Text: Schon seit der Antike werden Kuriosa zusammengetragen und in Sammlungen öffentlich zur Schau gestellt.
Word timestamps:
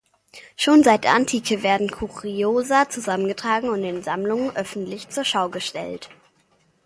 Schon 0.57 0.81
seit 0.81 1.03
der 1.03 1.13
Antike 1.13 1.61
werden 1.61 1.91
Kuriosa 1.91 2.89
zusammengetragen 2.89 3.69
und 3.69 3.83
in 3.83 4.01
Sammlungen 4.01 4.49
öffentlich 4.55 5.09
zur 5.09 5.25
Schau 5.25 5.49
gestellt. 5.49 6.09